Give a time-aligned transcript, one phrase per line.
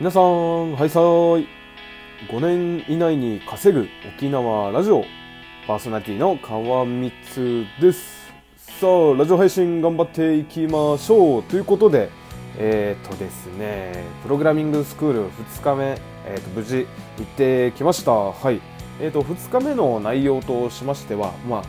[0.00, 1.48] 皆さん、はいさーい。
[2.30, 5.04] 5年以内に稼ぐ沖縄ラジオ
[5.66, 8.32] パーソナリティの川光です。
[8.58, 11.42] さあ、ラジオ配信頑張っていきましょう。
[11.42, 12.10] ということで、
[12.58, 16.86] えっ、とですね、プログラミングスクール2日目、えー、と無事
[17.18, 18.12] 行ってきました。
[18.12, 18.60] はい。
[19.00, 21.62] えっ、と、2日目の内容としましては、まあ、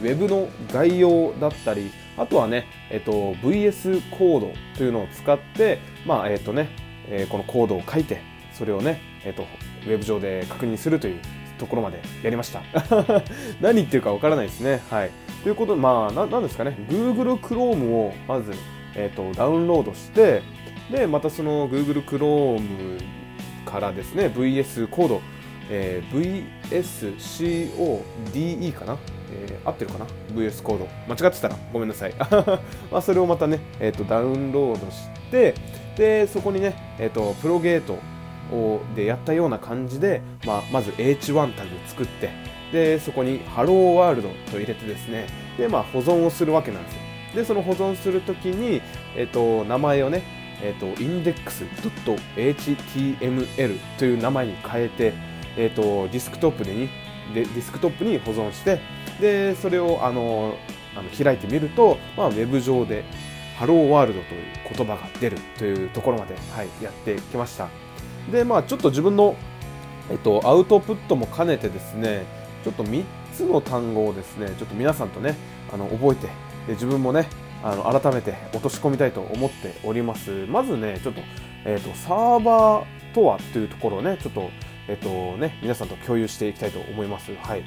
[0.00, 8.20] ウェブの概要だったり、あとはね、えっ、と、VS コードというのを使って、まあ、えっ、とね、えーこのコードを書いて、
[8.52, 9.46] それをね、えっ、と、
[9.86, 11.20] ウェブ上で確認するという
[11.58, 12.62] ところまでやりました。
[13.60, 14.80] 何言ってるかわからないですね。
[14.90, 15.10] はい。
[15.42, 18.52] ということで、まあ、ななんですかね、Google Chrome をまず、
[18.94, 20.42] えっ、と、ダウンロードして、
[20.90, 22.98] で、またその Google Chrome
[23.64, 25.22] からですね、VS コード、
[25.70, 28.98] えー VSCODE かな、
[29.32, 30.88] えー合ってるかな ?VS コード。
[31.08, 32.14] 間違ってたらごめんなさい。
[32.90, 35.54] まあそれをまたね、えーと、ダウンロードして、
[35.96, 37.98] で、そこにね、えーと、プロゲート
[38.54, 42.30] をでやったような感じで、まあ、まず H1 タグ作って、
[42.72, 45.26] で、そこに Hello World と入れてですね、
[45.58, 47.00] で、まあ保存をするわけなんですよ。
[47.34, 48.82] で、その保存するときに、
[49.16, 50.22] えっ、と、名前をね、
[50.62, 55.12] えっ、と、index.html という名前に変えて、
[55.56, 56.88] えっ、と、ディスクトップでに、
[57.34, 58.80] でディスクトップに保存して、
[59.20, 60.56] で、それを、あの、
[60.94, 63.04] あの開いてみると、まあ、ウェブ上で、
[63.56, 64.44] ハローワールドという
[64.76, 67.68] 言葉が出るというところまで、はい、やってきました。
[68.30, 69.36] で、まあ、ちょっと自分の、
[70.10, 72.24] えっと、アウトプットも兼ねてですね、
[72.64, 73.04] ちょっと3
[73.34, 75.36] つの単語をですね、ちょっと皆さんとね、
[75.72, 76.26] あの覚えて、
[76.66, 77.28] で自分もね、
[77.62, 80.46] あの改めて落とし込みたいと思っております。
[80.46, 81.20] まずね、ちょっと、
[81.64, 84.50] えっと、サーバーとはというところをね、ちょっと、
[84.88, 87.32] えっとね、皆さんと共有していきたいと思います。
[87.42, 87.64] はい。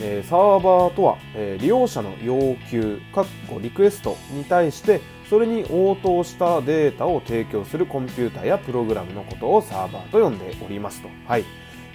[0.00, 11.08] えーサーバーとは、えー利用者の要求、かっこリクエストに対して、それに応答したデータを提供するコンピュータやプログラムのことをサーバーと呼んでおりますと。
[11.26, 11.44] はい。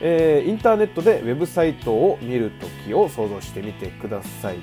[0.02, 4.58] えーインターネットでウェブサイトを見るときを想像してみてください。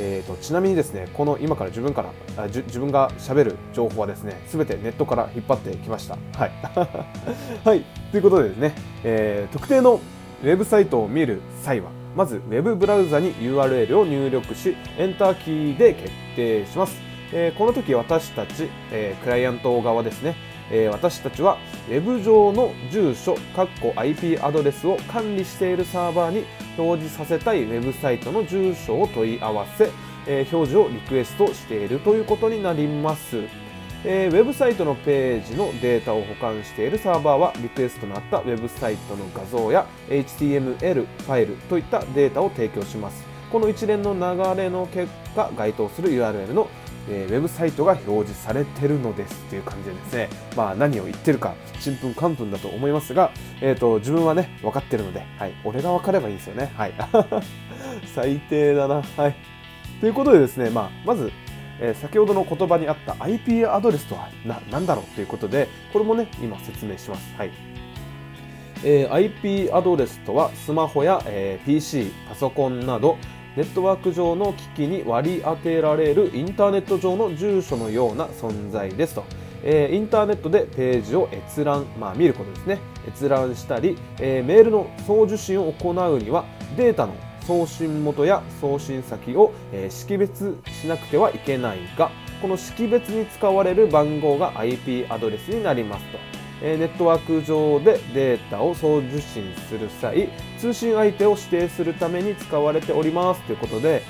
[0.00, 6.16] えー、とちなみにですね、この今から自分からあ自分が喋る情報はですね、すべてネットから引っ張ってきました。
[6.38, 6.52] はい。
[7.66, 7.84] はい。
[8.12, 10.00] ということでですね、えー特定の
[10.44, 17.00] ウェブサイトを見る際は、まずウェブブラウザに URL を入力し、エンターキーで決定します。
[17.32, 20.34] えーこの時私たち、えークライアント側ですね、
[20.68, 21.58] えー私たちは
[21.88, 26.44] ウェブ上の住所、かっこ IP アドレスを管理しているサーバーに
[26.76, 29.88] 表示させたいウェブサイトの住所を問い合わせ、
[30.26, 33.36] えー表示をリクエストしているということになります。
[34.04, 43.26] えーウェブサイトのページのデータを保管しているサーバーはリクエストのあったウェブサイトの画像や HTML ファイルといったデータを提供します。
[43.50, 46.68] この一連の流れの結果、該当する URL の
[47.10, 56.72] えーウェブサイトが表示されてるのですという感じでですね、まあ何を言ってるか、ちんぷんかんぷんだと思いますが、えっ、と、自分はね、分かってるので、はい、俺が分かればいいんですよね。
[56.76, 56.92] はい。
[58.14, 59.02] 最低だな。
[59.16, 59.34] はい。
[60.00, 61.32] ということでですね、まあ、まず、
[61.80, 64.28] え先ほどの言葉にあった IP アドレスとは
[64.70, 67.34] 何だろうということで、これもね、今説明します。
[67.36, 67.50] はい。
[68.84, 73.16] えー IP アドレスとはスマホや、えー PC、パソコンなど
[73.56, 79.24] ネットワーク上の機器に割り当てられるインターネット上の住所のような存在ですと。
[79.64, 82.78] えーインターネットでページを閲覧、まあ、見ることですね。
[83.08, 86.44] 閲覧したり、えメールの送受信を行うには
[86.76, 87.14] データの
[87.48, 92.10] 送信元や送信先を、え識別しなくてはいけないが、
[92.42, 96.18] この識別に使われる番号が IP アドレスになりますと。
[96.60, 104.02] えネットワーク上でデータを送受信する際、通信相手を指定するために使われておりますということで、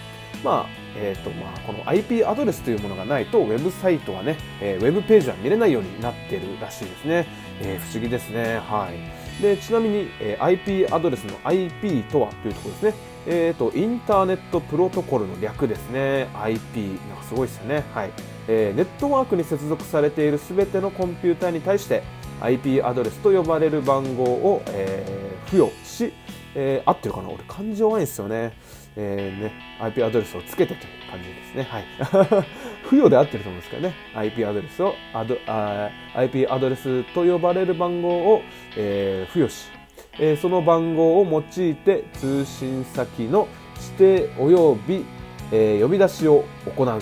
[0.43, 0.67] まあ、
[0.97, 7.27] えっ、と、まあ、この IP アドレスというものがないと、ウェブサイトはね、えーウェブページは見れないようになっているらしいですね。
[7.61, 8.59] えー不思議ですね。
[8.59, 9.43] はい。
[9.43, 13.18] で、ちなみに、えー IP アドレスの IP とはというところですね。
[13.31, 16.29] えっ、と、インターネットプロトコルの略ですね。
[16.43, 16.99] IP。
[17.09, 17.85] なんかすごいですよね。
[17.95, 18.11] はい。
[18.49, 22.03] えーネットワークに接続されているすべてのコンピューターに対して
[22.41, 26.13] IP アドレスと呼ばれる番号を、えー付与し、
[26.55, 27.29] えー合ってるかな？
[27.29, 28.53] 俺漢字弱いんですよね。
[28.97, 31.63] えーね、IP アドレスをつけてという感じですね。
[31.65, 31.85] はい。
[32.85, 33.95] 付与で合ってると思うんですけどね。
[34.15, 38.43] IP アドレスをアドあ IP アドレスと呼ばれる番号を、
[38.77, 39.69] えー付与し、
[40.19, 43.49] えその番号を用いて通信先の
[43.99, 45.05] 指定及び、
[45.53, 46.45] え呼び出しを
[46.77, 46.93] 行うと。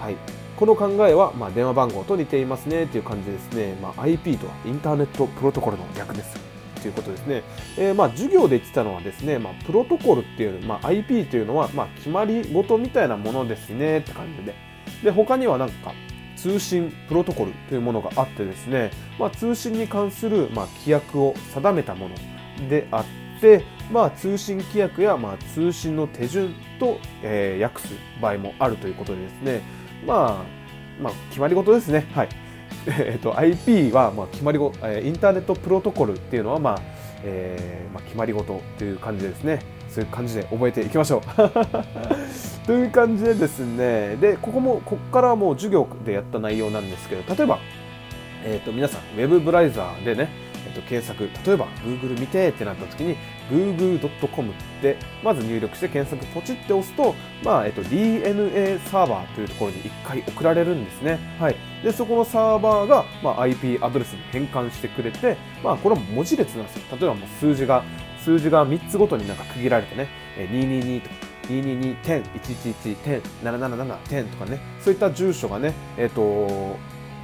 [0.00, 0.16] はい。
[0.56, 3.76] この考えは、まあ、電話番号と似ていますねという感じですね。
[3.82, 6.36] まあ、IP とはインターネットプロトコルの略です。
[6.80, 7.42] ということですね。
[7.76, 14.54] えーまあ、授業で言ってたのはですね、まあ、プロトコルっていう、まあ、IP というのは、まあ、決まり事みたいなものですねって感じで。
[15.02, 15.92] で、他にはなんか、
[16.36, 22.14] 通信プロトコルというものがあってですね、まあ、通信に関する、まあ、規約を定めたもの
[22.68, 23.04] であっ
[23.40, 29.62] て、まあ、通信規約や、まあ、通信の手順と、えー、訳す場合もあるということでですね、
[30.06, 32.06] まあ、まあ、決まり事ですね。
[32.14, 32.28] はい。
[32.86, 36.80] えっと、IP は、まあ、決まり事、インターネットプロトコルっていうのは、まあ、
[37.24, 39.60] えー、まあ、決まり事という感じですね。
[39.94, 41.22] そういう感じで覚えていきましょう。
[42.66, 47.58] という感じでですね、で、ここも、ここからはもう授業でやった内容なんですけど、例えば、
[48.44, 50.28] えっ、ー、と、皆さん、ウェブブラウザーでね、
[50.66, 53.16] えっ、ー、と、検索、例えば、Google 見てってなった時に、
[53.50, 54.52] google.com
[54.82, 57.14] で、まず入力して検索ポチって押すと、
[57.44, 61.18] まあ、えっ、ー、と、DNA サーバーというところに一回送られるんですね。
[61.38, 61.56] はい。
[61.82, 66.82] で、そこのサーバーが、まあ、IP アドレスに変換してくれて、まあ、これは文字列なんですよ。
[66.92, 67.84] 例えばもう数字が、
[68.18, 70.08] 数字が3つごとになんか区切られてね、
[70.38, 71.14] 222とか、
[71.48, 76.78] 222点、111点、777点とかね、そういった住所がね、えっ、ー、と、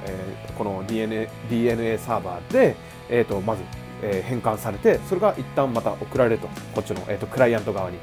[0.05, 2.75] えー、この DNA, DNA サーバーで、
[3.09, 3.63] えーと、まず、
[4.01, 7.97] えー、変換されて、それが一旦また送られると、こっちの、えーと、クライアント側に。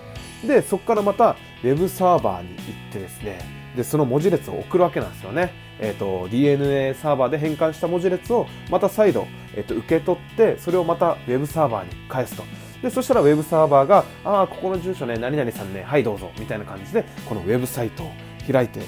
[0.47, 2.57] で、そこからまた Web サーバーに行
[2.91, 3.41] ってですね、
[3.77, 5.53] で、その文字列を送るわけなんですよね。
[5.81, 12.45] え、ー、と、DNA サーバーで変換した文字列をまた再度、えっ、と、受け取って、それをまた Web サーバーに返すと。
[12.83, 18.13] で、そしたらウェブサーバーが、ああ、ここの住所ね、何々さんね、はいどうぞ、みたいな感じで、このウェブサイトを
[18.51, 18.81] 開いて、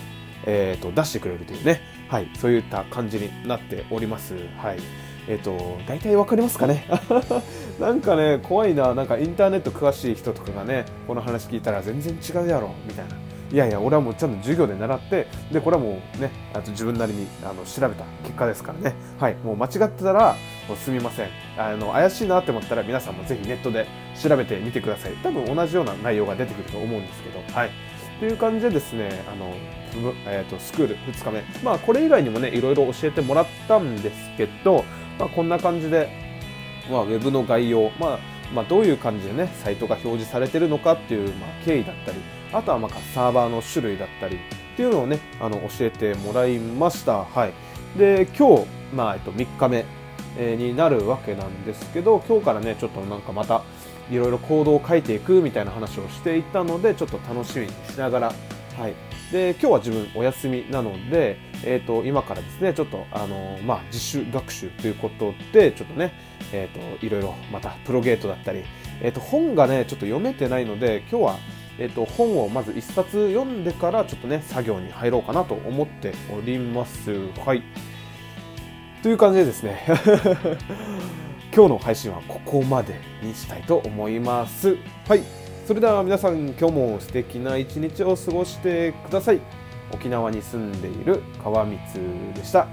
[0.47, 1.81] え、ー、と、出してくれるというね、
[2.11, 4.35] はい、そういった感じになっております。
[4.59, 4.81] はい。
[5.29, 6.85] えっ、ー、と、大体わかりますかね？
[7.79, 13.15] なんかね、怖いな、なんかインターネット詳しい人とかがね、この話聞いたら全然違うやろ、みたいな。
[13.53, 18.97] いやいや、俺はもうちゃんと授業で習って、で、これはもうね、あと自分なりにあの調べた結果ですからね。
[19.21, 20.35] はい、もう間違ってたら、
[20.69, 21.29] もうすみません。
[21.57, 23.87] あの、怪しいなって思ったら皆さんもぜひネットで
[24.21, 25.13] 調べてみてください。
[25.23, 27.71] 多分同じような内容が出てくると思うんですけど、はい。
[28.21, 29.55] という感じでですね、あの、
[30.27, 34.85] えーと、スクール2日目、まあ、これ以外にもね、いろいろ教えてもらったんですけど、
[35.19, 36.11] まあ、こんな感じで、
[36.91, 38.19] まあ、ウェブの概要、まあ、
[38.55, 42.19] まあ、どういう感じでね、サイトが表示されてるのかっていう、まあ、経緯だったり、
[42.53, 44.39] あとはまあサーバーの種類だったりっ
[44.77, 47.25] ていうのをね、あの教えてもらいました。
[47.25, 47.53] はい。
[47.99, 49.85] で、今日、まあ、えっと、3日目
[50.37, 53.63] になるわけなんですけど、今日からね、ちょっとなんかまた、
[54.11, 58.35] いろいろ行動を書いていくみたいな話をしていたので、ちょっと楽しみにしながら、
[58.77, 58.95] はい。
[59.33, 66.13] で、今日は自分お休みなので、えっ、ー、と、今からですね、ちょっと、あの、まあ、自主学習ということで、ちょっとね、
[66.53, 68.65] えっ、ー、と、いろいろまた、プロゲートだったり、
[69.01, 71.39] えっ、ー、と、本がね、ちょっと読めてないので、今日は、
[71.81, 77.11] えっと、本をまず1冊読んでからちょっとね作業に入ろうかなと思っております。
[77.45, 77.63] はい。
[79.03, 79.83] という感じでですね
[81.55, 84.77] 今日の配信はここまでにしたいと思います。
[85.09, 85.23] はい。
[85.67, 89.41] それでは皆さん今日も素敵な一日を過ごしてください。
[89.93, 91.79] 沖縄に住んでいる川光
[92.35, 92.69] でした。